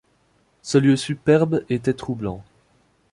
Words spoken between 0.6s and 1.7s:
Ce lieu superbe